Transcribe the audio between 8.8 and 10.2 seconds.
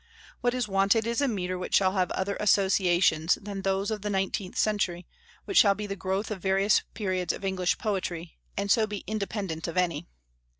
be independent of any.